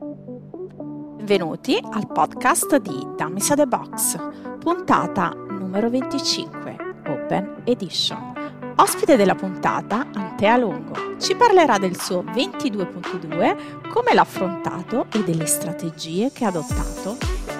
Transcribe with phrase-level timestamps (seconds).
[0.00, 4.16] Benvenuti al podcast di Dummies the Box,
[4.60, 6.76] puntata numero 25,
[7.08, 8.32] Open Edition.
[8.76, 15.46] Ospite della puntata, Antea Longo, ci parlerà del suo 22.2, come l'ha affrontato e delle
[15.46, 17.16] strategie che ha adottato,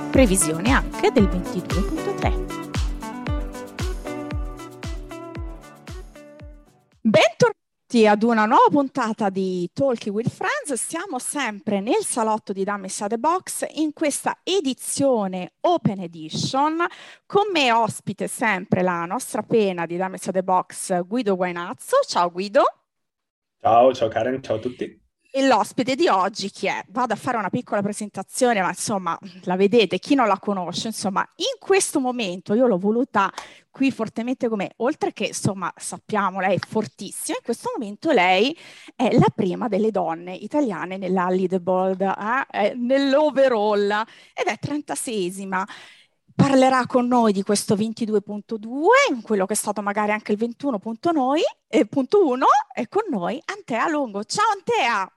[0.09, 2.48] previsione anche del 22.3.
[7.99, 10.73] Bentornati ad una nuova puntata di Talking with Friends.
[10.75, 16.87] Siamo sempre nel salotto di Dammi Sade Box in questa edizione Open Edition.
[17.27, 21.97] Con me ospite sempre la nostra pena di Dammi Sade Box Guido Guainazzo.
[22.07, 22.63] Ciao Guido.
[23.61, 25.08] Ciao, ciao Karen, ciao a tutti.
[25.39, 26.83] E l'ospite di oggi chi è?
[26.89, 31.25] Vado a fare una piccola presentazione, ma insomma la vedete, chi non la conosce, insomma
[31.37, 33.33] in questo momento io l'ho voluta
[33.71, 38.59] qui fortemente come, oltre che insomma sappiamo lei è fortissima, in questo momento lei
[38.97, 42.01] è la prima delle donne italiane nella leaderboard,
[42.51, 43.91] eh, nell'overall
[44.35, 45.63] ed è 36esima
[46.35, 52.43] parlerà con noi di questo 22.2, quello che è stato magari anche il 21.1
[52.75, 54.25] e con noi Antea Longo.
[54.25, 55.13] Ciao Antea!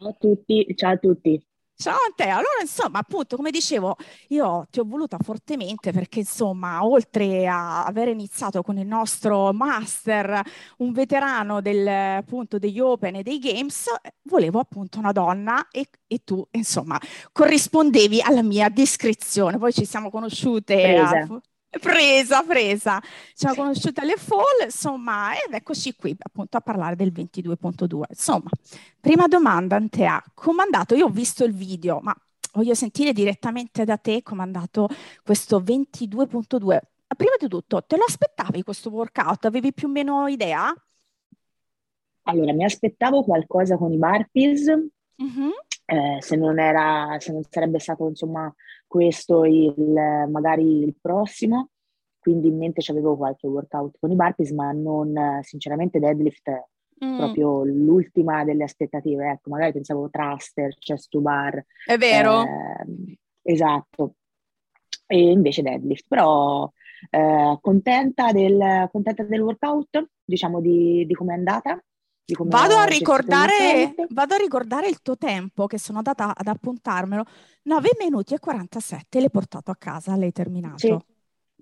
[0.00, 1.46] Ciao a tutti, ciao a tutti.
[1.74, 3.96] Ciao a te, allora insomma appunto come dicevo
[4.28, 10.42] io ti ho voluta fortemente perché insomma oltre a aver iniziato con il nostro master
[10.78, 13.88] un veterano del, appunto degli open e dei games
[14.22, 16.98] volevo appunto una donna e, e tu insomma
[17.32, 19.58] corrispondevi alla mia descrizione.
[19.58, 21.26] Poi ci siamo conosciute a,
[21.78, 23.00] Presa, presa.
[23.00, 28.02] Ci siamo conosciute alle fall, insomma, ed eccoci qui appunto a parlare del 22.2.
[28.08, 28.50] Insomma,
[28.98, 30.96] prima domanda, Antea, come è andato?
[30.96, 32.14] Io ho visto il video, ma
[32.54, 34.88] voglio sentire direttamente da te come è andato
[35.22, 36.78] questo 22.2.
[37.16, 39.44] Prima di tutto, te lo aspettavi questo workout?
[39.44, 40.74] Avevi più o meno idea?
[42.22, 44.66] Allora, mi aspettavo qualcosa con i burpees,
[45.22, 45.50] mm-hmm.
[45.90, 48.52] Eh, se non era, se non sarebbe stato insomma
[48.86, 51.70] questo il, magari il prossimo,
[52.20, 56.48] quindi in mente avevo qualche workout con i burpees, ma non sinceramente deadlift
[57.04, 57.16] mm.
[57.16, 61.64] proprio l'ultima delle aspettative, ecco, magari pensavo thruster, chest to bar.
[61.84, 62.44] È vero.
[62.44, 64.14] Eh, esatto.
[65.06, 66.70] E invece deadlift, però
[67.10, 71.82] eh, contenta, del, contenta del workout, diciamo di, di come è andata.
[72.38, 77.24] Vado a, ricordare, vado a ricordare il tuo tempo, che sono andata ad appuntarmelo.
[77.62, 80.78] 9 minuti e 47, l'hai portato a casa, l'hai terminato.
[80.78, 80.96] Sì,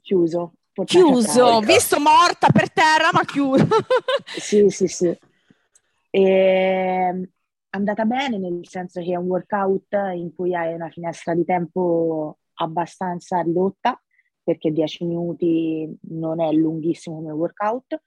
[0.01, 0.53] chiuso.
[0.84, 3.67] Chiuso, visto morta per terra, ma chiuso.
[4.39, 5.19] sì, sì, sì.
[6.11, 7.29] E, ehm,
[7.71, 12.39] andata bene, nel senso che è un workout in cui hai una finestra di tempo
[12.55, 14.00] abbastanza ridotta,
[14.43, 18.00] perché 10 minuti non è lunghissimo come workout.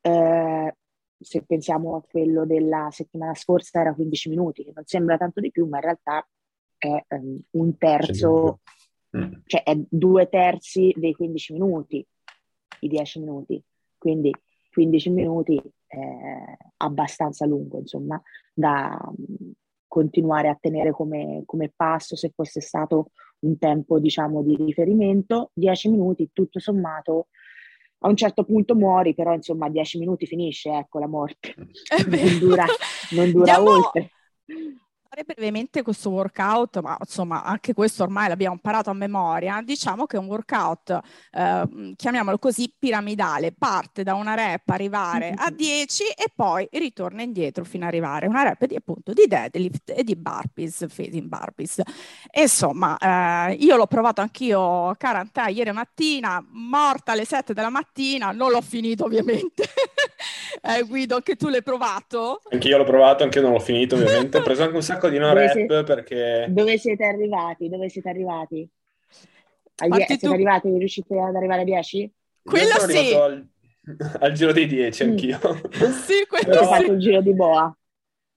[0.00, 0.74] Eh,
[1.18, 5.50] se pensiamo a quello della settimana scorsa era 15 minuti, che non sembra tanto di
[5.50, 6.26] più, ma in realtà
[6.76, 8.60] è um, un terzo,
[9.16, 9.32] mm.
[9.46, 12.06] cioè è due terzi dei 15 minuti,
[12.80, 13.62] i 10 minuti.
[13.98, 14.34] Quindi
[14.70, 15.96] 15 minuti è
[16.78, 18.20] abbastanza lungo, insomma,
[18.52, 19.52] da um,
[19.88, 23.10] continuare a tenere come, come passo se fosse stato
[23.40, 25.50] un tempo, diciamo, di riferimento.
[25.54, 27.28] 10 minuti, tutto sommato,
[28.06, 31.54] a un certo punto muori, però insomma a dieci minuti finisce, ecco la morte.
[32.06, 32.64] non dura,
[33.10, 34.10] non dura Andiamo, oltre
[35.16, 40.16] fare brevemente questo workout, ma insomma anche questo ormai l'abbiamo imparato a memoria, diciamo che
[40.16, 41.00] è un workout,
[41.32, 47.64] eh, chiamiamolo così, piramidale, parte da una rep arrivare a 10 e poi ritorna indietro
[47.64, 51.80] fino ad arrivare a una rep di appunto di deadlift e di burpees, facing burpees.
[52.38, 58.32] Insomma, eh, io l'ho provato anch'io, cara Antà, ieri mattina, morta alle 7 della mattina,
[58.32, 59.64] non l'ho finito ovviamente.
[60.62, 62.40] eh, Guido, anche tu l'hai provato?
[62.50, 65.08] Anche io l'ho provato, anche io non l'ho finito ovviamente, ho preso anche un sacco
[65.08, 66.46] di no dove rap siete, perché...
[66.48, 67.68] Dove siete arrivati?
[67.68, 68.68] Dove siete arrivati?
[69.76, 70.32] A die- siete tu...
[70.32, 70.78] arrivati?
[70.78, 72.12] Riuscite ad arrivare a 10?
[72.42, 73.14] Quello sì!
[73.14, 73.46] Al,
[74.20, 75.08] al, giro dei 10 mm.
[75.08, 75.38] anch'io.
[76.04, 76.60] sì, quello Però...
[76.62, 77.76] Ho fatto il giro di boa.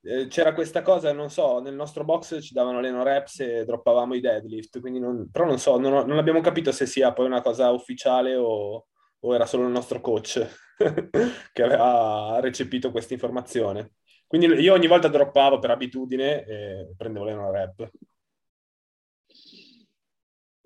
[0.01, 3.65] Eh, c'era questa cosa, non so, nel nostro box ci davano le no reps e
[3.65, 7.11] droppavamo i deadlift, quindi non, però non so, non, ho, non, abbiamo capito se sia
[7.11, 8.87] poi una cosa ufficiale o,
[9.21, 10.45] o era solo il nostro coach
[11.51, 13.93] che aveva recepito questa informazione.
[14.27, 17.89] Quindi io ogni volta droppavo per abitudine e prendevo le non rap.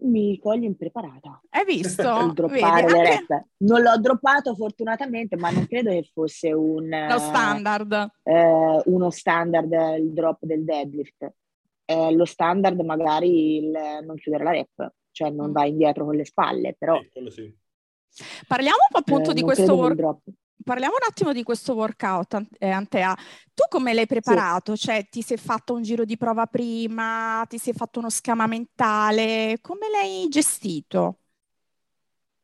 [0.04, 1.42] Mi cogli impreparata.
[1.50, 2.02] Hai visto?
[2.28, 3.46] Il droppare Vedi, le rap.
[3.58, 6.90] Non l'ho droppato fortunatamente, ma non credo che fosse un...
[7.10, 8.12] Lo standard.
[8.24, 11.34] Eh, uno standard il drop del deadlift.
[11.86, 13.72] Eh, lo standard magari il
[14.06, 15.54] non chiudere la rep, cioè non mm.
[15.54, 17.00] vai indietro con le spalle, però...
[17.00, 17.62] Sì, quello sì.
[18.48, 20.18] Parliamo appunto eh, di questo work
[20.64, 23.14] parliamo un attimo di questo workout, eh, Antea.
[23.54, 24.76] Tu come l'hai preparato?
[24.76, 24.86] Sì.
[24.88, 27.46] Cioè, ti sei fatto un giro di prova prima?
[27.48, 29.58] Ti sei fatto uno schema mentale?
[29.62, 31.20] Come l'hai gestito?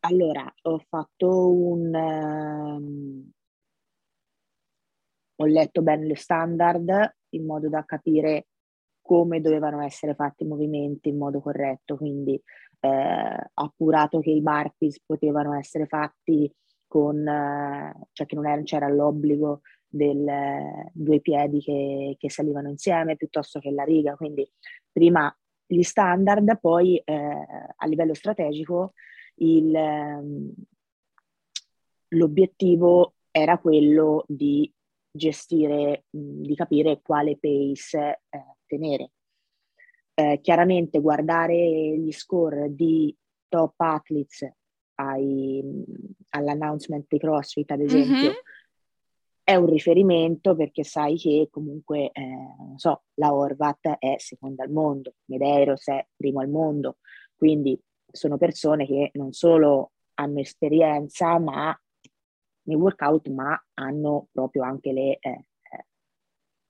[0.01, 1.94] Allora, ho fatto un...
[1.94, 3.31] Um,
[5.42, 8.48] ho letto bene le standard in modo da capire
[9.01, 12.39] come dovevano essere fatti i movimenti in modo corretto, quindi
[12.80, 16.52] eh, appurato che i burpees potevano essere fatti
[16.88, 22.70] con, eh, cioè che non era, c'era l'obbligo del eh, due piedi che, che, salivano
[22.70, 24.50] insieme piuttosto che la riga, quindi
[24.92, 25.36] prima
[25.66, 27.46] gli standard, poi eh,
[27.76, 28.94] a livello strategico
[29.36, 30.54] il, ehm,
[32.10, 34.72] l'obiettivo era quello di
[35.12, 39.12] gestire, di capire quale pace eh, tenere.
[40.19, 41.56] Eh, chiaramente guardare
[41.98, 43.16] gli score di
[43.48, 44.51] top athletes
[44.95, 45.63] ai,
[46.31, 48.39] all'announcement di CrossFit, ad esempio, mm-hmm.
[49.45, 54.71] è un riferimento perché sai che comunque, eh, non so, la Horvat è seconda al
[54.71, 56.98] mondo, Medeiros è primo al mondo,
[57.38, 57.81] quindi
[58.12, 61.74] sono persone che non solo hanno esperienza ma
[62.63, 65.86] nei workout, ma hanno proprio anche le eh, eh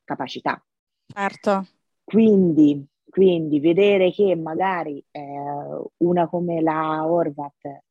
[0.03, 0.63] capacità.
[1.07, 1.65] Certo.
[2.03, 5.21] Quindi, quindi, vedere che magari eh,
[5.97, 7.81] una come la Horvat eh,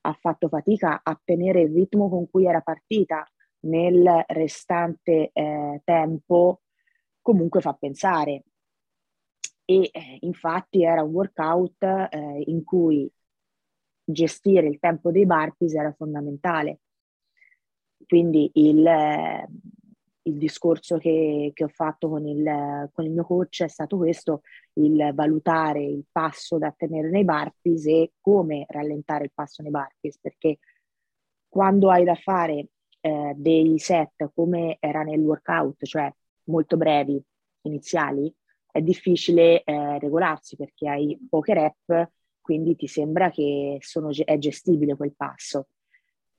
[0.00, 3.24] ha fatto fatica a tenere il ritmo con cui era partita
[3.60, 6.62] nel restante eh, tempo,
[7.20, 8.44] comunque fa pensare.
[9.64, 13.10] E eh, infatti era un workout eh, in cui
[14.02, 16.80] gestire il tempo dei burpees era fondamentale.
[18.04, 18.82] Quindi il,
[20.30, 24.42] il discorso che, che, ho fatto con il, con il, mio coach è stato questo,
[24.74, 30.18] il valutare il passo da tenere nei burpees e come rallentare il passo nei burpees,
[30.20, 30.58] perché
[31.48, 32.68] quando hai da fare
[33.00, 36.12] eh, dei set come era nel workout, cioè
[36.44, 37.22] molto brevi,
[37.62, 38.32] iniziali,
[38.70, 42.10] è difficile eh, regolarsi perché hai poche rep,
[42.40, 45.66] quindi ti sembra che sono, è gestibile quel passo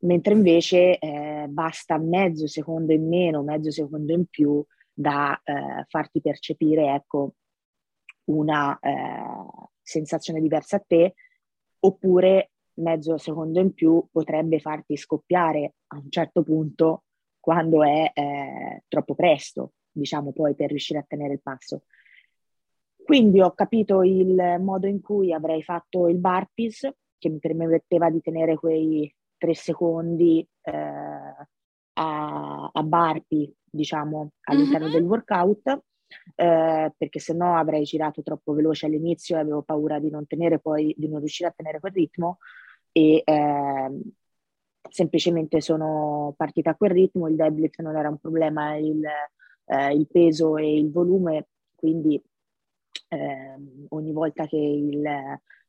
[0.01, 4.63] mentre invece eh, basta mezzo secondo in meno, mezzo secondo in più
[4.93, 7.35] da eh, farti percepire ecco,
[8.25, 11.15] una eh, sensazione diversa a te,
[11.79, 17.03] oppure mezzo secondo in più potrebbe farti scoppiare a un certo punto
[17.39, 21.83] quando è eh, troppo presto, diciamo poi per riuscire a tenere il passo.
[23.03, 26.87] Quindi ho capito il modo in cui avrei fatto il burpees,
[27.17, 30.71] che mi permetteva di tenere quei tre secondi eh,
[31.93, 34.95] a, a barpi, diciamo, all'interno mm-hmm.
[34.95, 35.81] del workout,
[36.35, 40.59] eh, perché se no avrei girato troppo veloce all'inizio e avevo paura di non tenere
[40.59, 42.37] poi, di non riuscire a tenere quel ritmo
[42.91, 44.01] e eh,
[44.89, 49.03] semplicemente sono partita a quel ritmo, il deadlift non era un problema, il,
[49.65, 52.21] eh, il peso e il volume, quindi
[53.09, 53.55] eh,
[53.89, 55.01] ogni volta che il,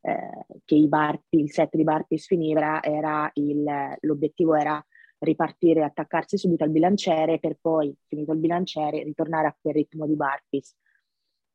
[0.03, 3.65] eh, che i barpi, il set di burpees finiva, era il,
[4.01, 4.85] l'obiettivo era
[5.19, 10.17] ripartire, attaccarsi subito al bilanciere per poi, finito il bilanciere, ritornare a quel ritmo di
[10.17, 10.77] burpees.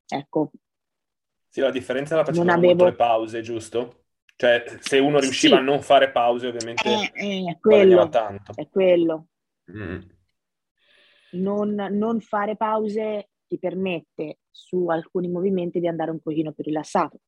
[0.08, 0.52] Ecco.
[1.50, 2.68] Sì, la differenza la facevano avevo...
[2.68, 4.04] molto le pause, giusto?
[4.38, 5.62] Cioè, se uno riusciva sì.
[5.62, 8.54] a non fare pause, ovviamente eh, eh, è quello, tanto.
[8.56, 9.28] È quello.
[9.72, 10.00] Mm.
[11.32, 17.20] Non, non fare pause ti permette su alcuni movimenti di andare un pochino più rilassato.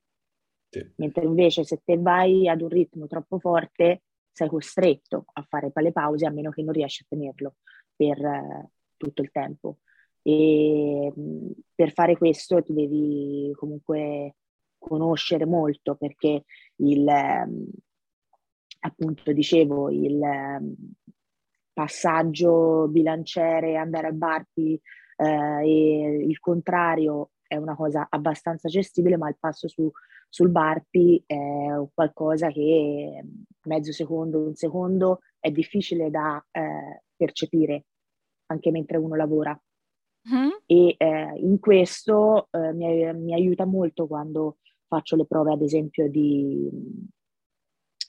[0.70, 0.88] Sì.
[0.98, 5.92] Mentre invece se te vai ad un ritmo troppo forte sei costretto a fare le
[5.92, 7.56] pause a meno che non riesci a tenerlo
[7.96, 9.80] per uh, tutto il tempo.
[10.22, 14.36] E mh, per fare questo ti devi comunque
[14.78, 16.46] conoscere molto perché
[16.78, 17.66] il, um,
[18.82, 20.76] appunto dicevo, il um,
[21.74, 24.80] passaggio bilanciere, andare al barpi
[25.18, 29.92] uh, e il contrario è una cosa abbastanza gestibile, ma il passo su
[30.30, 31.36] sul Barpi è
[31.92, 33.24] qualcosa che
[33.64, 37.86] mezzo secondo, un secondo è difficile da eh, percepire
[38.46, 39.60] anche mentre uno lavora.
[40.32, 40.50] Mm-hmm.
[40.66, 46.08] E eh, in questo eh, mi, mi, aiuta molto quando faccio le prove, ad esempio,
[46.10, 46.70] di,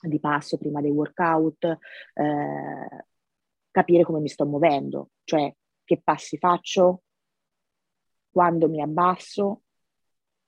[0.01, 3.05] di passo prima dei workout, eh,
[3.71, 5.51] capire come mi sto muovendo, cioè
[5.83, 7.03] che passi faccio,
[8.31, 9.61] quando mi abbasso,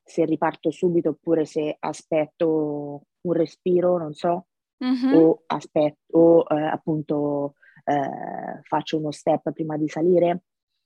[0.04, 4.48] se riparto subito oppure se aspetto un respiro, non so,
[4.84, 5.14] mm-hmm.
[5.16, 10.44] o aspetto, o eh, appunto eh, faccio uno step prima di salire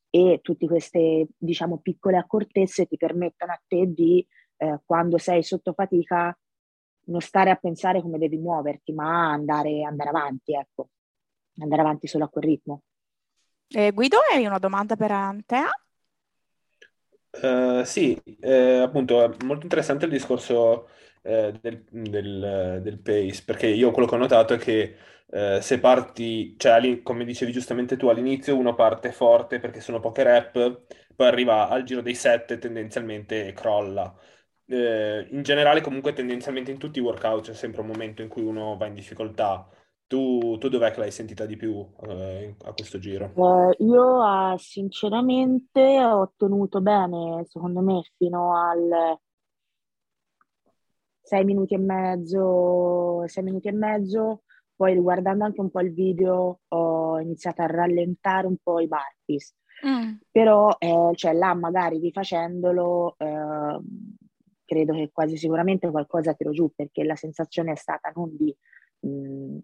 [0.10, 4.26] e tutte queste, diciamo, piccole accortezze ti permettono a te di,
[4.58, 6.38] eh, quando sei sotto fatica,
[7.08, 10.90] non stare a pensare come devi muoverti, ma andare, andare avanti, ecco.
[11.60, 12.82] andare avanti solo a quel ritmo.
[13.70, 15.70] Eh, Guido, hai una domanda per Antea?
[17.40, 20.88] Uh, sì, eh, appunto è molto interessante il discorso
[21.22, 24.96] eh, del, del, del, pace, perché io quello che ho notato è che
[25.30, 30.24] eh, se parti, cioè come dicevi giustamente tu all'inizio, uno parte forte perché sono poche
[30.24, 30.82] rep,
[31.16, 34.16] poi arriva al giro dei set e tendenzialmente crolla.
[34.66, 38.42] Eh, in generale comunque tendenzialmente in tutti i workout c'è sempre un momento in cui
[38.44, 39.68] uno va in difficoltà.
[40.08, 43.26] Tu, tu dov'è che l'hai sentita di più eh, a questo giro?
[43.36, 49.20] Eh, io ah, sinceramente ho tenuto bene, secondo me, fino al
[51.24, 54.44] 6 minuti e mezzo, 6 minuti e mezzo,
[54.78, 59.54] poi riguardando anche un po' il video ho iniziato a rallentare un po' i burpees.
[59.86, 60.14] Mm.
[60.32, 63.80] Però eh, cioè, là magari rifacendolo eh,
[64.64, 68.56] credo che quasi sicuramente qualcosa tiro giù perché la sensazione è stata non di
[69.02, 69.58] mh, mm,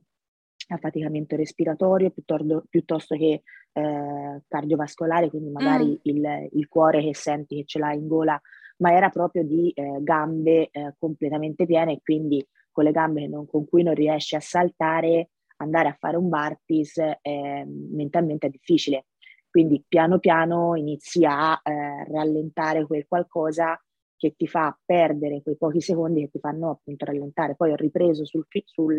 [0.67, 3.43] affaticamento respiratorio piuttosto, piuttosto che
[3.73, 5.95] eh, cardiovascolare, quindi magari mm.
[6.03, 8.39] il, il, cuore che senti che ce l'hai in gola,
[8.77, 13.45] ma era proprio di eh, gambe eh, completamente piene e quindi con le gambe non,
[13.45, 19.05] con cui non riesci a saltare, andare a fare un burpees mentalmente è difficile.
[19.49, 23.79] Quindi piano piano inizi a eh, rallentare quel qualcosa
[24.17, 27.55] che ti fa perdere quei pochi secondi che ti fanno appunto rallentare.
[27.55, 28.97] Poi ho ripreso sul, sul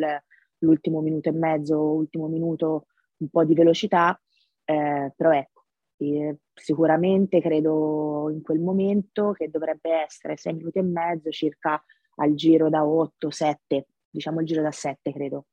[0.65, 2.87] l'ultimo minuto e mezzo, ultimo minuto
[3.19, 4.21] un po' di velocità,
[4.65, 5.65] eh, però ecco,
[5.99, 11.83] eh, sicuramente credo in quel momento che dovrebbe essere 6 minuti e mezzo circa
[12.17, 15.47] al giro da 8, 7, diciamo il giro da 7 credo.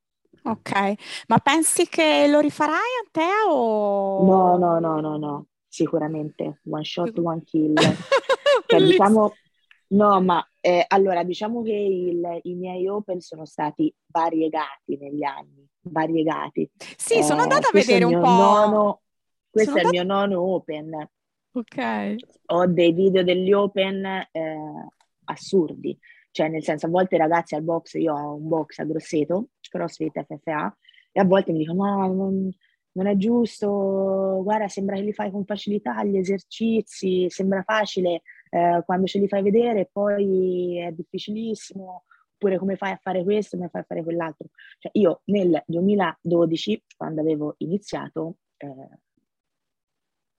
[0.44, 0.94] Ok,
[1.28, 4.26] ma pensi che lo rifarai a te o...
[4.26, 7.76] No, no, no, no, no, sicuramente, one shot, one kill.
[8.66, 9.34] cioè, diciamo,
[9.90, 15.68] no, ma eh, allora, diciamo che il, i miei open sono stati variegati negli anni,
[15.82, 16.70] variegati.
[16.96, 18.28] Sì, eh, sono andata a vedere un po'.
[18.28, 19.02] Nono,
[19.50, 19.98] questo sono è andata...
[19.98, 21.10] il mio nono open.
[21.54, 22.16] Ok.
[22.48, 24.88] Ho dei video degli open eh,
[25.26, 25.98] assurdi,
[26.30, 30.24] cioè nel senso a volte ragazzi al box, io ho un box a Grosseto, CrossFit
[30.24, 30.78] FFA,
[31.12, 32.50] e a volte mi dicono no, non,
[32.94, 38.84] non è giusto, guarda sembra che li fai con facilità gli esercizi, sembra facile, eh,
[38.86, 42.04] quando ce li fai vedere poi è difficilissimo,
[42.34, 44.48] oppure come fai a fare questo, come fai a fare quell'altro.
[44.78, 49.00] Cioè, io nel 2012, quando avevo iniziato, eh,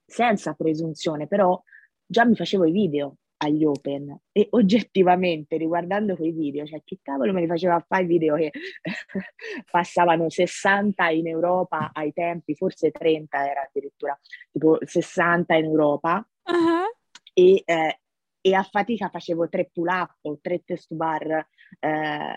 [0.05, 1.59] senza presunzione, però
[2.05, 7.33] già mi facevo i video agli open e oggettivamente riguardando quei video, cioè che cavolo
[7.33, 8.51] me li faceva fare i video che
[9.69, 14.17] passavano 60 in Europa ai tempi, forse 30 era addirittura,
[14.51, 16.95] tipo 60 in Europa uh-huh.
[17.33, 17.99] e, eh,
[18.45, 21.47] e a fatica facevo tre pull up o tre test bar
[21.79, 22.35] eh,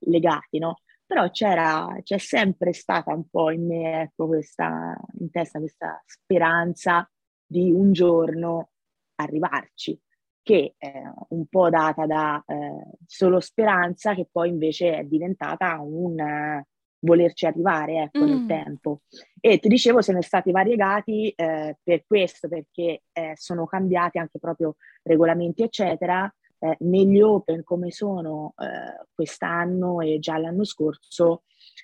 [0.00, 0.80] legati, no?
[1.06, 7.08] Però c'era, c'è sempre stata un po' in me, ecco, questa, in testa questa speranza
[7.46, 8.72] di un giorno
[9.14, 9.98] arrivarci,
[10.42, 10.92] che è
[11.28, 16.62] un po' data da eh, solo speranza, che poi invece è diventata un,
[17.00, 18.28] volerci arrivare ecco, mm.
[18.28, 19.00] nel tempo.
[19.40, 24.76] E ti dicevo, sono stati variegati eh, per questo, perché eh, sono cambiati anche proprio
[25.02, 26.32] regolamenti, eccetera.
[26.58, 31.42] Eh, negli open come sono eh, quest'anno e già l'anno scorso,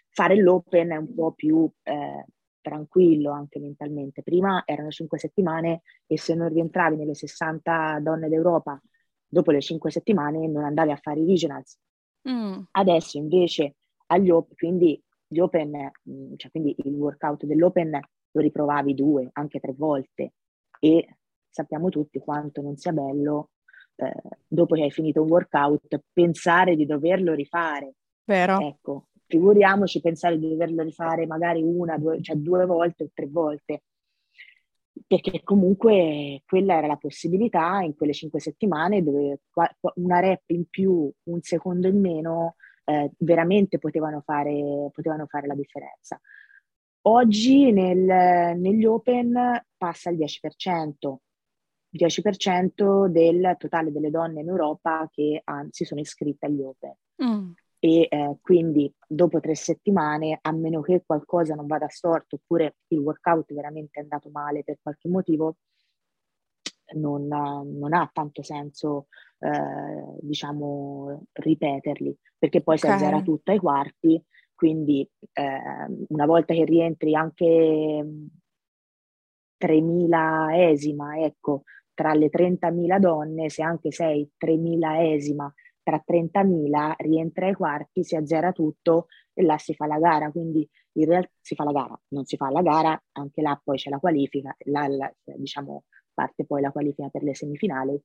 [0.09, 2.25] fare l'open è un po' più eh,
[2.63, 4.23] tranquillo anche mentalmente.
[4.23, 8.81] Prima erano cinque settimane e se non rientravi nelle 60 donne d'Europa
[9.29, 11.79] dopo le cinque settimane non andavi a fare i regionals.
[12.29, 12.63] Mm.
[12.71, 13.77] Adesso invece
[14.13, 17.99] agli open, quindi gli open, mm, cioè quindi il workout dell'open
[18.33, 20.35] lo riprovavi due, anche tre volte
[20.79, 21.17] e
[21.49, 23.51] sappiamo tutti quanto non sia bello
[23.97, 24.13] eh,
[24.47, 27.95] dopo che hai finito un workout pensare di doverlo rifare.
[28.25, 28.61] Vero.
[28.61, 33.83] Ecco, figuriamoci pensare di doverlo rifare magari una, due, cioè due volte o tre volte
[35.07, 39.41] perché comunque quella era la possibilità in quelle cinque settimane dove
[39.95, 45.55] una rep in più, un secondo in meno eh, veramente potevano fare, potevano fare la
[45.55, 46.21] differenza.
[47.05, 51.17] Oggi nel, negli Open passa il 10%,
[51.91, 56.95] 10% del totale delle donne in Europa che han, si sono iscritte agli Open.
[57.25, 57.51] Mm.
[57.85, 62.99] E eh, quindi dopo tre settimane, a meno che qualcosa non vada storto oppure il
[62.99, 65.57] workout veramente è andato male per qualche motivo,
[66.95, 69.07] non, non ha tanto senso,
[69.39, 72.91] eh, diciamo, ripeterli, perché poi okay.
[72.91, 74.23] si azzera tutto ai quarti,
[74.55, 75.61] quindi eh,
[76.09, 78.07] una volta che rientri anche
[79.59, 81.63] 3.000 esima, ecco,
[81.95, 88.17] tra le 30.000 donne, se anche sei 3.000 esima tra 30.000 rientra ai quarti, si
[88.17, 92.01] azzera tutto e là si fa la gara, quindi in realtà si fa la gara,
[92.09, 96.45] non si fa la gara, anche là poi c'è la qualifica, là la, diciamo parte
[96.45, 98.01] poi la qualifica per le semifinali,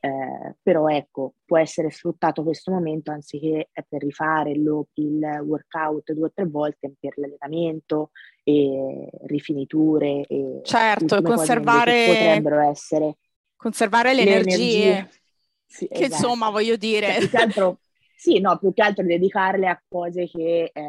[0.00, 6.26] eh, però ecco, può essere sfruttato questo momento anziché per rifare lo, il workout due
[6.26, 8.10] o tre volte per l'allenamento
[8.42, 13.16] e rifiniture e certo, conservare potrebbero essere
[13.62, 15.10] conservare le, le energie, energie.
[15.64, 16.14] Sì, che esatto.
[16.14, 17.78] insomma voglio dire cioè, altro,
[18.16, 20.82] sì, no, più che altro dedicarle a cose che eh,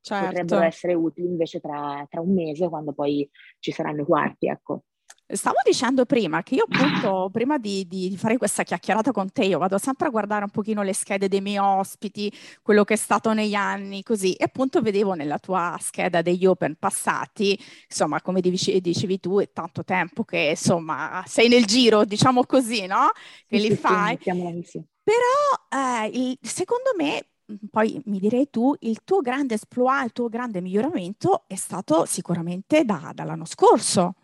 [0.00, 0.26] certo.
[0.26, 4.84] potrebbero essere utili invece tra, tra un mese quando poi ci saranno i quarti, ecco.
[5.28, 9.58] Stavo dicendo prima che io appunto, prima di, di, fare questa chiacchierata con te, io
[9.58, 13.32] vado sempre a guardare un pochino le schede dei miei ospiti, quello che è stato
[13.32, 18.80] negli anni, così, e appunto vedevo nella tua scheda degli open passati, insomma, come dicevi,
[18.80, 23.10] dicevi tu, è tanto tempo che, insomma, sei nel giro, diciamo così, no?
[23.48, 24.16] Che sì, li sì, fai.
[24.22, 27.26] Sì, Però, eh, il, secondo me,
[27.70, 32.84] poi mi direi tu, il tuo grande esploit, il tuo grande miglioramento è stato sicuramente
[32.84, 34.14] da, dall'anno scorso.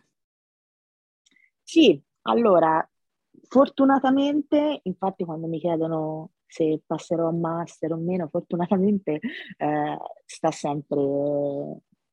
[1.72, 2.86] Sì, allora,
[3.48, 9.20] fortunatamente, infatti quando mi chiedono se passerò a master o meno, fortunatamente
[9.56, 11.00] eh, sta sempre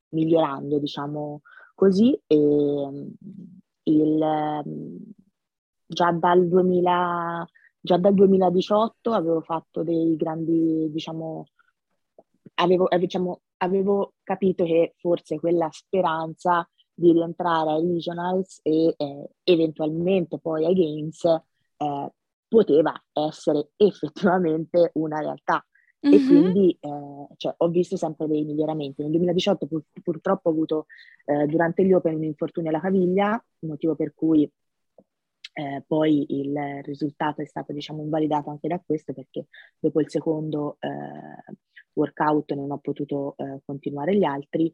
[0.08, 1.42] migliorando, diciamo
[1.74, 2.18] così.
[2.26, 2.36] E,
[3.82, 4.18] il,
[5.86, 7.46] già, dal 2000,
[7.80, 11.44] già dal 2018 avevo fatto dei grandi, diciamo,
[12.54, 16.66] avevo, eh, diciamo, avevo capito che forse quella speranza
[17.00, 22.12] di rientrare ai regionals e eh, eventualmente poi ai games eh,
[22.46, 25.64] poteva essere effettivamente una realtà.
[26.06, 26.14] Mm-hmm.
[26.14, 29.02] E quindi eh, cioè, ho visto sempre dei miglioramenti.
[29.02, 30.86] Nel 2018 pur, purtroppo ho avuto
[31.24, 34.50] eh, durante gli Open un infortunio alla caviglia, motivo per cui
[35.52, 39.46] eh, poi il risultato è stato diciamo invalidato anche da questo perché
[39.78, 41.54] dopo il secondo eh,
[41.94, 44.72] workout non ho potuto eh, continuare gli altri.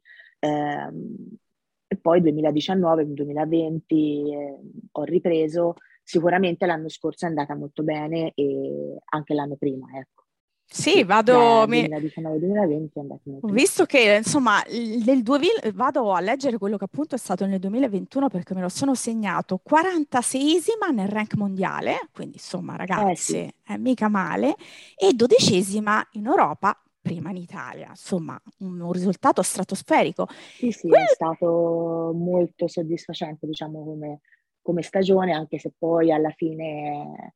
[1.88, 4.59] Eh, e poi 2019-2020 eh,
[4.93, 10.25] ho ripreso, sicuramente l'anno scorso è andata molto bene e anche l'anno prima, ecco.
[10.69, 11.64] Sì, vado.
[11.64, 14.61] 2019-2020 è andato molto Visto che insomma,
[15.05, 18.68] nel 2000, vado a leggere quello che appunto è stato nel 2021 perché me lo
[18.68, 23.72] sono segnato 46esima nel rank mondiale, quindi insomma, ragazzi, eh sì.
[23.72, 24.57] è mica male,
[24.96, 30.27] e dodicesima in Europa prima in Italia, insomma un, risultato stratosferico.
[30.57, 31.03] Sì, sì, Quel...
[31.03, 34.21] è stato molto soddisfacente diciamo come,
[34.61, 37.35] come, stagione, anche se poi alla fine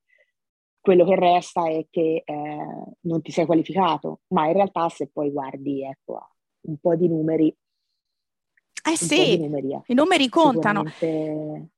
[0.80, 2.66] quello che resta è che eh,
[3.02, 6.30] non ti sei qualificato, ma in realtà se poi guardi ecco,
[6.62, 7.54] un po' di numeri,
[8.90, 9.82] eh sì, numeri, eh.
[9.86, 10.84] i numeri contano.
[10.86, 11.70] Sicuramente...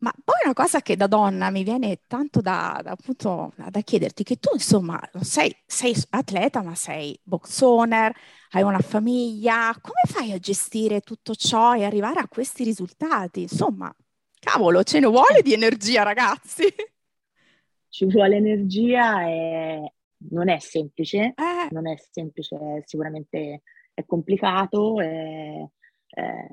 [0.00, 4.22] Ma poi una cosa che da donna mi viene tanto da, da, appunto, da chiederti,
[4.22, 8.10] che tu insomma sei, sei, atleta, ma sei box owner,
[8.52, 13.42] hai una famiglia, come fai a gestire tutto ciò e arrivare a questi risultati?
[13.42, 13.94] Insomma,
[14.38, 16.64] cavolo, ce ne vuole di energia, ragazzi.
[17.90, 19.92] Ci vuole energia e
[20.30, 21.68] non è semplice, eh.
[21.72, 24.98] non è semplice, sicuramente è complicato.
[24.98, 25.68] È,
[26.06, 26.46] è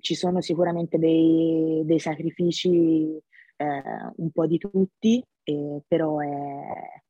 [0.00, 3.20] ci sono sicuramente dei, dei sacrifici
[3.56, 3.82] eh,
[4.16, 7.02] un po' di tutti, eh, però è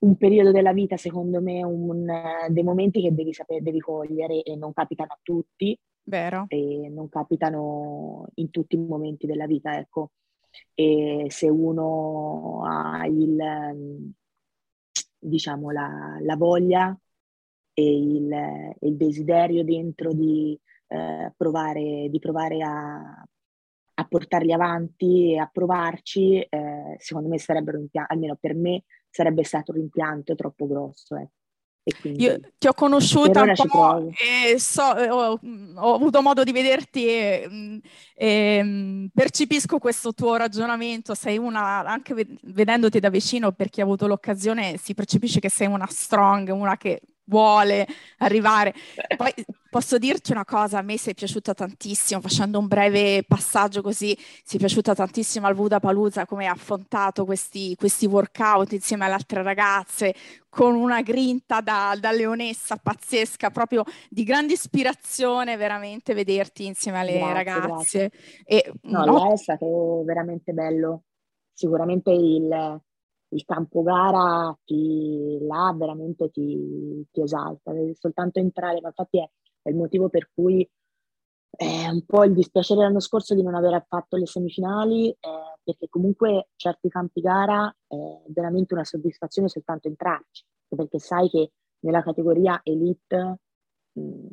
[0.00, 2.06] un periodo della vita, secondo me, un,
[2.48, 5.78] dei momenti che devi sapere, devi cogliere e non capitano a tutti.
[6.02, 6.46] Vero.
[6.48, 10.12] E non capitano in tutti i momenti della vita, ecco.
[10.74, 14.12] E se uno ha il,
[15.18, 16.98] diciamo, la, la voglia
[17.72, 20.58] e il, il desiderio dentro di,
[20.90, 23.24] eh, provare, di provare a,
[23.94, 29.70] a, portarli avanti e a provarci, eh, secondo me sarebbero, almeno per me, sarebbe stato
[29.70, 31.16] un rimpianto troppo grosso.
[31.16, 31.28] Eh.
[32.16, 35.40] Io ti ho conosciuta un po' e so, ho,
[35.76, 37.78] ho, avuto modo di vederti e, mm,
[38.14, 41.14] e, mm, percepisco questo tuo ragionamento.
[41.14, 45.68] Sei una, anche vedendoti da vicino, per chi ha avuto l'occasione, si percepisce che sei
[45.68, 47.86] una strong, una che vuole
[48.18, 48.74] arrivare.
[49.16, 49.32] Poi
[49.70, 54.58] posso dirti una cosa, a me sei piaciuta tantissimo, facendo un breve passaggio così, sei
[54.58, 60.12] piaciuta tantissimo al Buda Paluzza come hai affrontato questi, questi, workout insieme alle altre ragazze,
[60.48, 67.18] con una grinta da, da, leonessa pazzesca, proprio di grande ispirazione veramente vederti insieme alle
[67.18, 68.10] grazie, ragazze.
[68.44, 71.04] E, no, no, è stato veramente bello.
[71.52, 72.80] Sicuramente il,
[73.30, 79.30] il campo gara ti, là veramente ti, ti esalta, soltanto entrare, ma infatti è,
[79.62, 80.68] è, il motivo per cui
[81.50, 85.16] è un po' il dispiacere l'anno scorso di non aver fatto le semifinali, eh,
[85.62, 87.96] perché comunque certi campi gara è
[88.28, 93.38] veramente una soddisfazione soltanto entrarci, perché sai che nella categoria elite
[93.92, 94.26] mh,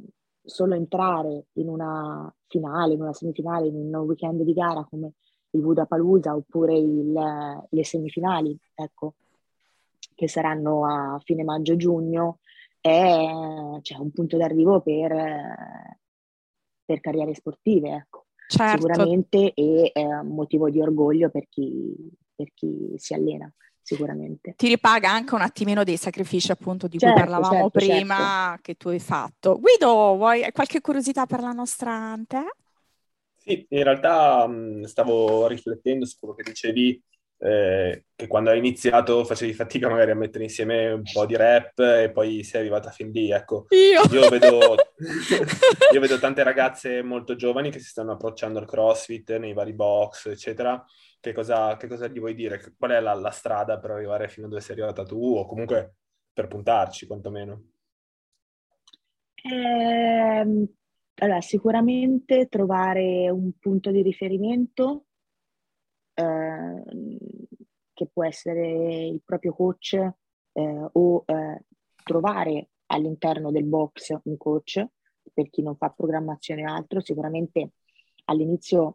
[0.43, 5.13] solo entrare in una finale, in una semifinale, in un weekend di gara come
[5.57, 7.13] il Budapalooza oppure il,
[7.69, 9.13] le semifinali, ecco,
[10.15, 12.39] che saranno a fine maggio-giugno,
[12.79, 15.13] è cioè, un punto d'arrivo per,
[16.85, 18.25] per carriere sportive, ecco.
[18.47, 18.77] Certo.
[18.77, 21.93] Sicuramente e è un motivo di orgoglio per chi,
[22.33, 24.53] per chi si allena sicuramente.
[24.55, 28.61] Ti ripaga anche un attimino dei sacrifici appunto di certo, cui parlavamo certo, prima certo.
[28.61, 29.59] che tu hai fatto.
[29.59, 32.45] Guido, vuoi qualche curiosità per la nostra Ante?
[33.47, 37.01] Sì, in realtà mh, stavo riflettendo su quello che dicevi,
[37.37, 41.79] eh, che quando hai iniziato facevi fatica magari a mettere insieme un po' di rap
[41.79, 43.67] e poi sei arrivata fin lì, ecco.
[43.69, 44.01] Io?
[44.19, 44.75] Io vedo,
[45.93, 50.25] io vedo tante ragazze molto giovani che si stanno approcciando al CrossFit nei vari box,
[50.25, 50.83] eccetera,
[51.21, 52.73] che cosa, che cosa gli vuoi dire?
[52.77, 55.95] Qual è la, la, strada per arrivare fino a dove sei arrivata tu o comunque
[56.33, 57.63] per puntarci quantomeno?
[59.35, 60.67] Eh,
[61.19, 65.05] allora, sicuramente trovare un punto di riferimento
[66.13, 66.83] eh,
[67.93, 71.65] che può essere il proprio coach eh, o eh,
[72.03, 74.85] trovare all'interno del box un coach
[75.33, 77.71] per chi non fa programmazione o altro, sicuramente
[78.25, 78.93] all'inizio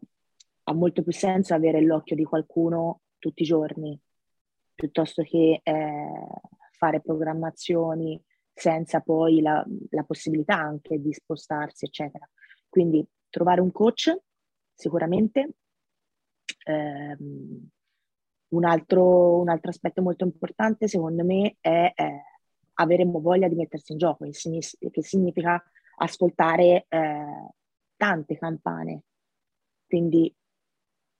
[0.63, 3.99] ha molto più senso avere l'occhio di qualcuno tutti i giorni,
[4.73, 6.09] piuttosto che eh,
[6.71, 8.21] fare programmazioni
[8.53, 12.27] senza poi la, la, possibilità anche di spostarsi, eccetera.
[12.69, 14.15] Quindi trovare un coach
[14.73, 15.55] sicuramente.
[16.65, 17.17] Eh,
[18.49, 22.23] un, altro, un, altro, aspetto molto importante secondo me è eh,
[22.73, 25.61] avere voglia di mettersi in gioco, che significa
[25.97, 27.49] ascoltare eh,
[27.95, 29.03] tante campane,
[29.87, 30.33] quindi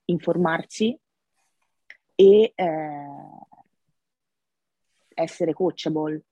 [0.06, 0.98] informarsi
[2.14, 3.06] e eh,
[5.14, 6.22] essere coachable,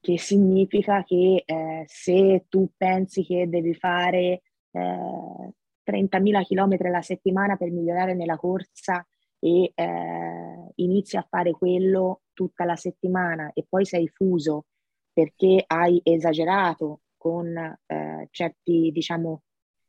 [0.00, 5.52] che significa che eh, se tu pensi che devi fare eh,
[5.84, 9.06] 30.000 km alla settimana per migliorare nella corsa
[9.40, 14.66] e eh, inizi a fare quello tutta la settimana e poi sei fuso
[15.12, 19.42] perché hai esagerato con eh, certi, diciamo,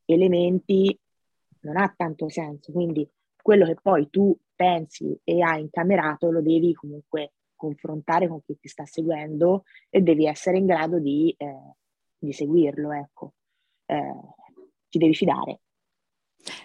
[0.06, 1.00] elementi,
[1.62, 2.72] non ha tanto senso.
[2.72, 3.08] Quindi
[3.41, 8.69] quello che poi tu pensi e hai incamerato lo devi comunque confrontare con chi ti
[8.69, 11.74] sta seguendo e devi essere in grado di, eh,
[12.17, 13.34] di seguirlo, ecco.
[13.86, 14.15] Eh,
[14.88, 15.60] ti devi fidare.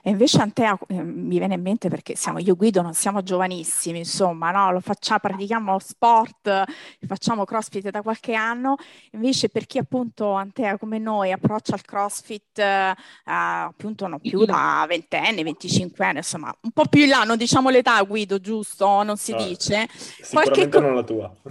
[0.02, 3.98] E invece Antea eh, mi viene in mente perché siamo io Guido, non siamo giovanissimi,
[3.98, 4.72] insomma, no?
[4.72, 6.64] Lo facciamo, pratichiamo sport,
[7.06, 8.76] facciamo CrossFit da qualche anno,
[9.12, 14.84] invece per chi appunto Antea come noi approccia al CrossFit eh, appunto non più da
[14.88, 19.02] ventenne, 25 anni, insomma, un po' più in là, non diciamo l'età Guido, giusto?
[19.02, 19.88] Non si no, dice.
[19.92, 20.80] Sicuramente qualche...
[20.80, 21.34] non la tua.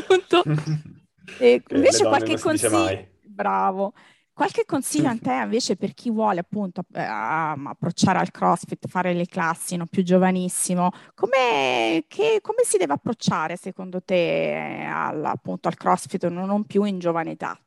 [0.00, 0.42] appunto.
[1.38, 3.06] E invece qualche consiglio...
[3.22, 3.92] Bravo.
[4.38, 9.26] Qualche consiglio a te invece per chi vuole appunto eh, approcciare al CrossFit, fare le
[9.26, 9.86] classi, no?
[9.86, 16.66] più giovanissimo, come, che, come, si deve approcciare secondo te al, appunto al CrossFit non
[16.66, 17.60] più in giovane età?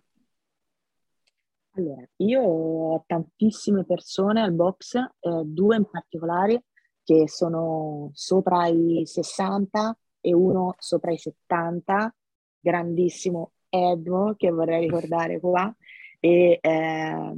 [1.71, 6.63] Allora, io ho tantissime persone al box, eh, due in particolare
[7.03, 12.15] che sono sopra i 60 e uno sopra i 70,
[12.61, 15.75] grandissimo Edmo che vorrei ricordare qua,
[16.21, 17.33] e, eh,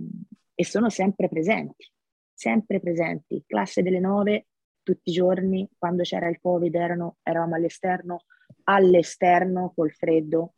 [0.54, 1.90] e sono sempre presenti,
[2.32, 3.44] sempre presenti.
[3.48, 4.48] Classe delle nove
[4.84, 8.26] tutti i giorni, quando c'era il Covid erano, eravamo all'esterno,
[8.66, 10.56] all'esterno col freddo,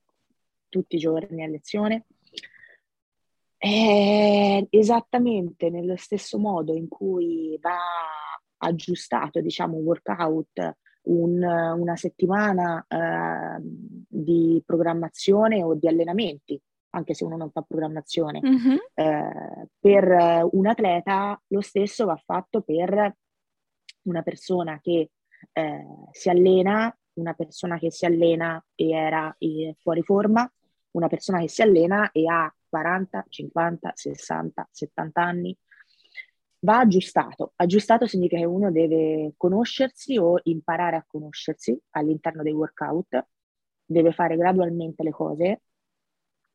[0.67, 2.07] tutti i giorni a lezione.
[3.55, 7.77] È esattamente nello stesso modo in cui va
[8.57, 16.59] aggiustato, diciamo, un workout, un, una settimana eh, di programmazione o di allenamenti
[16.95, 18.41] anche se uno non fa programmazione.
[18.41, 18.77] Mm-hmm.
[18.93, 23.15] Eh, per un atleta lo stesso va fatto per
[24.03, 25.11] una persona che
[25.51, 30.49] eh, si allena, una persona che si allena e era eh, fuori forma,
[30.91, 35.57] una persona che si allena e ha 40, 50, 60, 70 anni.
[36.59, 37.53] Va aggiustato.
[37.57, 43.27] Aggiustato significa che uno deve conoscersi o imparare a conoscersi all'interno dei workout,
[43.85, 45.61] deve fare gradualmente le cose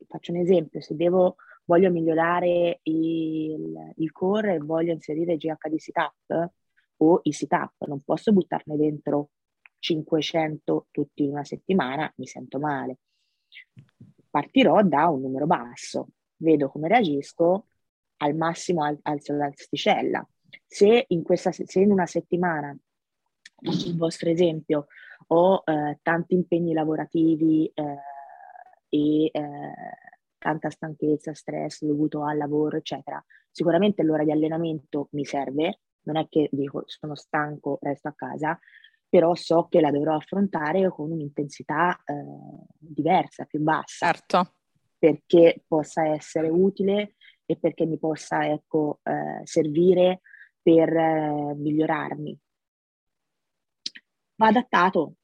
[0.06, 6.50] faccio un esempio, se devo, voglio migliorare il, il core e voglio inserire GHD sit-up
[6.98, 9.30] o i sit-up, non posso buttarne dentro
[9.78, 12.98] 500 tutti in una settimana, mi sento male.
[14.28, 17.66] Partirò da un numero basso, vedo come reagisco,
[18.18, 20.26] al massimo al- alzo l'asticella.
[20.66, 22.76] Se in, questa, se in una settimana,
[23.62, 24.86] il vostro esempio,
[25.28, 27.96] ho eh, tanti impegni lavorativi eh,
[28.90, 29.30] e eh,
[30.36, 36.26] tanta stanchezza, stress dovuto al lavoro, eccetera, sicuramente l'ora di allenamento mi serve, non è
[36.28, 38.58] che dico sono stanco, resto a casa,
[39.08, 42.14] però so che la dovrò affrontare con un'intensità eh,
[42.78, 44.06] diversa, più bassa.
[44.06, 44.54] Certo.
[44.98, 50.20] Perché possa essere utile e perché mi possa ecco, eh, servire
[50.62, 52.38] per eh, migliorarmi.
[54.36, 55.14] Va adattato,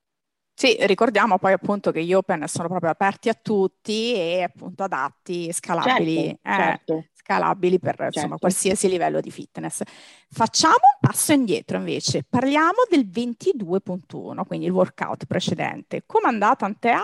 [0.58, 5.52] sì, ricordiamo poi appunto che gli open sono proprio aperti a tutti e appunto adatti,
[5.52, 7.04] scalabili, certo, eh, certo.
[7.12, 8.18] scalabili per certo.
[8.18, 9.82] insomma qualsiasi livello di fitness.
[10.30, 16.04] Facciamo un passo indietro invece, parliamo del 22.1, quindi il workout precedente.
[16.06, 17.02] Come è andato Antea?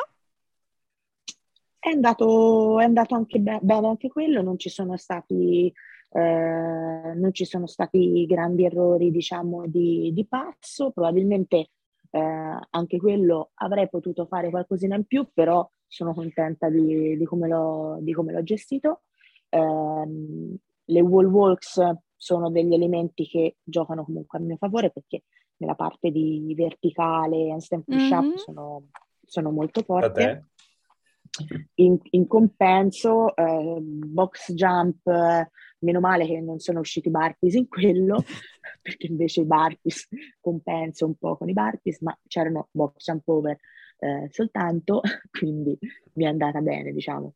[1.78, 5.70] È andato, è andato anche be- bene anche quello, non ci sono stati,
[6.10, 11.68] eh, non ci sono stati grandi errori diciamo di, di passo, probabilmente
[12.14, 17.48] eh, anche quello avrei potuto fare qualcosina in più, però sono contenta di, di, come,
[17.48, 19.02] l'ho, di come, l'ho, gestito.
[19.48, 21.80] Eh, le wall walks
[22.16, 25.24] sono degli elementi che giocano comunque a mio favore perché
[25.56, 28.36] nella parte di verticale e stand push up mm-hmm.
[28.36, 28.82] sono,
[29.24, 30.48] sono, molto forte.
[31.76, 35.00] In, in, compenso, eh, box jump,
[35.78, 38.22] meno male che non sono usciti i barpis in quello,
[38.82, 40.08] perché invece i barpis
[40.40, 43.58] compenso un po' con i barpis, ma c'erano box jump over
[44.02, 45.78] eh, soltanto, quindi
[46.14, 47.34] mi è andata bene, diciamo.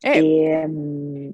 [0.00, 1.32] E, um,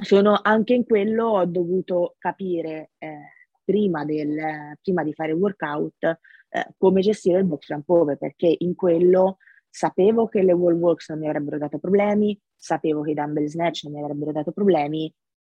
[0.00, 6.02] sono, anche in quello ho dovuto capire eh, prima, del, prima, di fare il workout
[6.02, 9.36] eh, come gestire il box jump over, perché in quello
[9.78, 13.84] sapevo che le wall walks non mi avrebbero dato problemi, sapevo che i dumbbell snatch
[13.84, 15.12] non mi avrebbero dato problemi,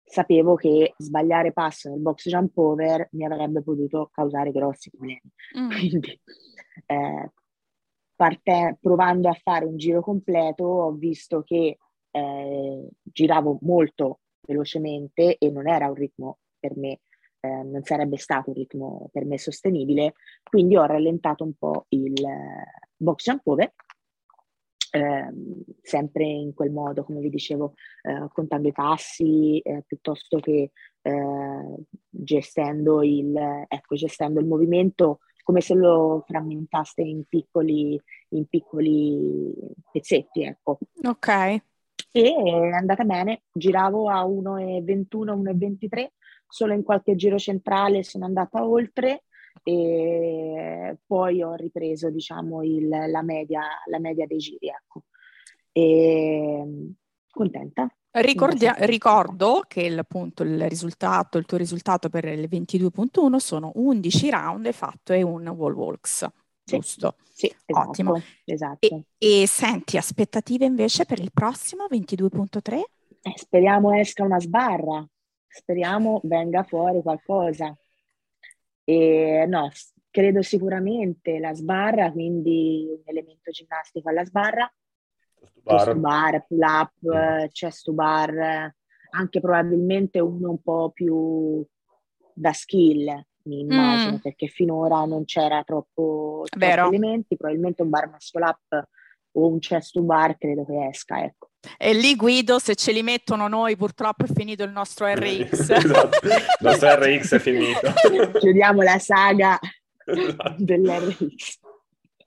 [0.03, 5.21] sapevo che sbagliare passo nel box jump over mi avrebbe potuto causare grossi problemi.
[5.57, 5.69] Mm.
[5.71, 6.19] Quindi,
[6.85, 7.31] eh,
[8.13, 11.77] parte, provando a fare un giro completo, ho visto che
[12.11, 16.99] eh, giravo molto velocemente e non era un ritmo per me,
[17.39, 22.21] eh, non sarebbe stato un ritmo per me sostenibile, quindi ho rallentato un po' il
[22.21, 22.65] eh,
[22.97, 23.73] box jump over
[24.91, 25.29] eh,
[25.81, 27.73] sempre in quel modo, come vi dicevo,
[28.03, 30.71] eh, contando i passi eh, piuttosto che
[31.01, 31.75] eh,
[32.09, 33.35] gestendo, il,
[33.67, 37.99] ecco, gestendo il movimento come se lo frammentaste in piccoli,
[38.29, 39.51] in piccoli
[39.91, 40.43] pezzetti.
[40.43, 40.77] Ecco.
[41.03, 41.27] Ok.
[41.27, 41.61] E
[42.11, 46.07] è andata bene, giravo a 1,21, 1,23,
[46.47, 49.23] solo in qualche giro centrale sono andata oltre
[49.63, 55.03] e poi ho ripreso diciamo il, la, media, la media dei giri ecco.
[55.71, 56.93] e
[57.29, 63.71] contenta Ricordia- ricordo che il, appunto, il risultato, il tuo risultato per il 22.1 sono
[63.75, 66.27] 11 round fatto e un wall walks
[66.69, 67.15] sì, giusto?
[67.31, 68.21] Sì, esatto, ottimo.
[68.45, 69.05] Esatto.
[69.17, 72.81] E, e, senti, aspettative invece per il prossimo 22.3?
[73.21, 75.05] Eh, speriamo esca una sbarra,
[75.47, 77.75] speriamo venga fuori qualcosa.
[78.89, 79.69] E no,
[80.09, 84.73] credo sicuramente la sbarra, quindi un elemento ginnastico alla sbarra,
[85.63, 87.45] chest bar, pull up, mm.
[87.51, 88.73] chest to bar,
[89.11, 91.63] anche probabilmente uno un po' più
[92.33, 93.05] da skill,
[93.43, 94.21] mi immagino, mm.
[94.21, 98.87] perché finora non c'era troppo, troppo elementi, probabilmente un bar muscle up
[99.33, 101.48] o un chest bar credo che esca, ecco.
[101.77, 105.69] E lì Guido, se ce li mettono noi, purtroppo è finito il nostro RX.
[105.69, 107.93] esatto, il nostro RX è finito.
[108.39, 109.59] Chiudiamo la saga
[110.05, 110.55] esatto.
[110.57, 111.59] dell'RX.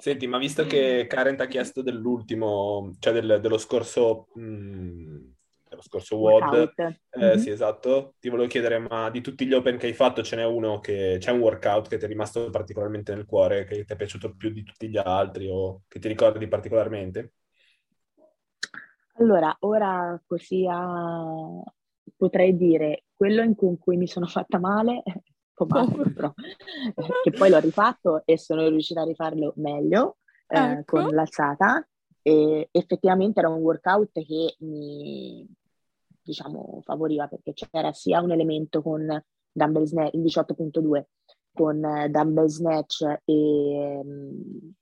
[0.03, 5.17] Senti, ma visto che Karen ti ha chiesto dell'ultimo, cioè del, dello scorso, mh, mm,
[5.69, 7.39] dello scorso WOD, eh, mm-hmm.
[7.39, 10.45] sì esatto, ti volevo chiedere, ma di tutti gli open che hai fatto ce n'è
[10.45, 13.97] uno che, c'è un workout che ti è rimasto particolarmente nel cuore, che ti è
[13.97, 17.35] piaciuto più di tutti gli altri o che ti ricordi particolarmente?
[19.15, 21.63] Allora, ora così a...
[22.17, 25.03] potrei dire quello in cui mi sono fatta male,
[25.55, 26.33] però,
[27.23, 30.17] che poi l'ho rifatto e sono riuscita a rifarlo meglio
[30.49, 31.03] eh, ecco.
[31.03, 31.87] con l'alzata.
[32.25, 35.45] E effettivamente era un workout che mi
[36.23, 41.05] diciamo favoriva perché c'era sia un elemento con dumbbell snatch, il 18.2
[41.53, 44.73] con uh, dumbbell snatch e um,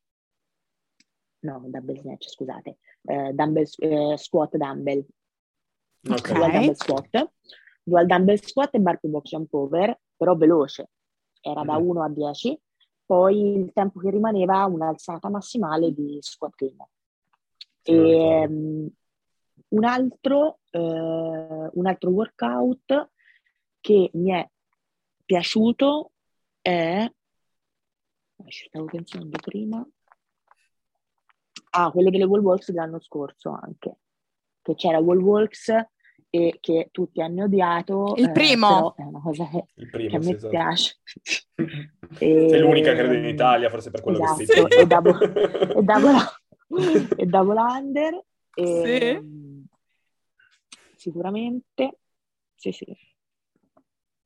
[1.40, 5.04] no, dumbbell snatch, scusate, eh, dumbbell, eh, squat dumbbell.
[6.08, 6.34] Okay.
[6.34, 7.30] Dual dumbbell squat.
[7.82, 10.90] Dual dumbbell squat e bar box jump over, però veloce.
[11.40, 12.02] Era da 1 mm.
[12.02, 12.60] a 10.
[13.04, 16.76] Poi il tempo che rimaneva un'alzata massimale di squat clean.
[17.82, 18.88] E, um,
[19.68, 23.10] un, altro, uh, un altro workout
[23.80, 24.48] che mi è
[25.24, 26.12] piaciuto
[26.60, 27.10] è...
[28.46, 29.86] Ci stavo pensando prima.
[31.70, 33.98] Ah, quello delle Wallwalks dell'anno scorso anche.
[34.62, 35.72] Che c'era Wallwalks
[36.30, 38.14] e che tutti hanno odiato.
[38.16, 38.94] Il primo!
[38.96, 40.48] Eh, è una cosa che, Il primo, che a sì, me esatto.
[40.48, 41.00] piace.
[42.18, 45.32] Sei l'unica credo in Italia, forse per quello che esatto, sei e Double,
[45.76, 48.24] e double, e double under.
[48.54, 49.22] E,
[50.96, 51.98] Sicuramente.
[52.54, 52.84] Sì, sì.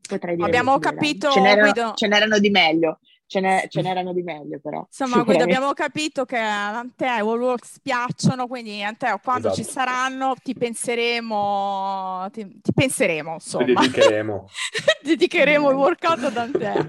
[0.09, 1.92] Potrei dire Abbiamo sì, capito, Ce n'erano, Guido.
[1.94, 2.98] ce n'erano di meglio.
[3.26, 4.87] Ce, n'è- ce n'erano di meglio, però.
[4.87, 9.78] Insomma, abbiamo capito che a te i Wallworks piacciono, quindi a te quando ci Esatto.
[9.78, 13.64] saranno ti penseremo, ti, ti penseremo, Ci insomma.
[13.64, 14.48] dedicheremo.
[15.02, 16.87] Dedicheremo il workout ad Antea.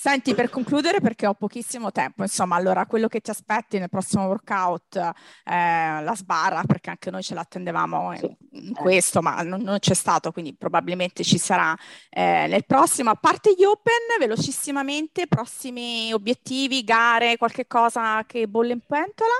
[0.00, 4.28] Senti, per concludere, perché ho pochissimo tempo, insomma, allora quello che ti aspetti nel prossimo
[4.28, 5.12] workout, eh,
[5.44, 10.32] la sbarra, perché anche noi ce l'attendevamo in, in questo, ma non, non c'è stato,
[10.32, 11.76] quindi probabilmente ci sarà
[12.08, 13.10] eh, nel prossimo.
[13.10, 19.34] A parte gli open, velocissimamente, prossimi obiettivi, gare, qualche cosa che bolle in pentola?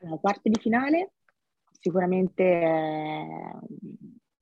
[0.00, 1.12] La quarta di finale
[1.80, 3.26] sicuramente è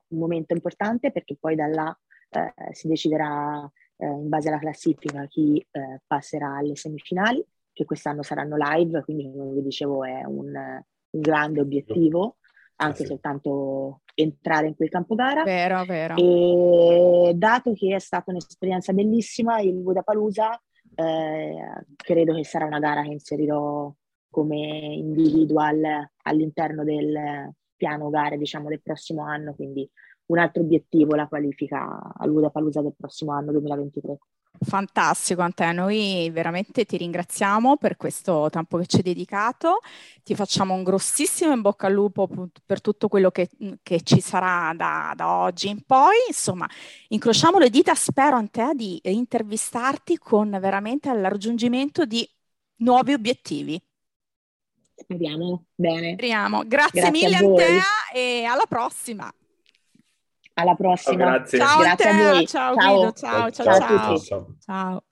[0.08, 1.96] un momento importante perché poi da là
[2.30, 3.70] eh, si deciderà
[4.00, 9.30] eh, in base alla classifica chi eh, passerà alle semifinali, che quest'anno saranno live, quindi
[9.30, 12.36] come vi dicevo è un, un grande obiettivo,
[12.76, 13.06] anche sì.
[13.06, 15.42] soltanto entrare in quel campo gara.
[15.42, 16.14] Vero, vero.
[16.16, 20.60] E dato che è stata un'esperienza bellissima, il Budapalooza
[20.94, 23.92] eh, credo che sarà una gara che inserirò
[24.30, 24.58] come
[24.94, 29.88] individual all'interno del piano gare, diciamo, del prossimo anno, quindi
[30.30, 34.18] un altro obiettivo, la qualifica al Budapalooza del prossimo anno 2023.
[34.62, 35.72] Fantastico, Antea.
[35.72, 39.78] Noi veramente ti ringraziamo per questo tempo che ci hai dedicato.
[40.22, 42.28] Ti facciamo un grossissimo in bocca al lupo
[42.64, 43.48] per tutto quello che,
[43.82, 46.16] che ci sarà da, da oggi in poi.
[46.28, 46.68] Insomma,
[47.08, 47.94] incrociamo le dita.
[47.94, 52.28] Spero, Antea, di intervistarti con veramente al raggiungimento di
[52.76, 53.80] nuovi obiettivi.
[54.94, 55.64] Speriamo.
[55.74, 56.12] Bene.
[56.12, 56.64] Speriamo.
[56.66, 57.36] Grazie, Grazie mille.
[57.36, 59.32] Antea, e alla prossima.
[60.54, 61.24] Alla prossima.
[61.24, 61.58] Ciao, grazie.
[61.58, 62.46] Ciao, Grazie a voi.
[62.46, 62.94] Ciao, Ciao.
[62.94, 63.12] Guido.
[63.12, 64.14] Ciao, ciao, Ciao a ciao.
[64.14, 64.26] tutti.
[64.26, 64.46] ciao.
[64.60, 65.02] Ciao.